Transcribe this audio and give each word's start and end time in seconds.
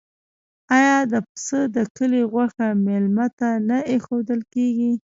آیا 0.77 0.97
د 1.11 1.13
پسه 1.27 1.59
د 1.75 1.77
کلي 1.97 2.21
غوښه 2.31 2.67
میلمه 2.85 3.27
ته 3.39 3.49
نه 3.67 3.77
ایښودل 3.91 4.41
کیږي؟ 4.53 4.91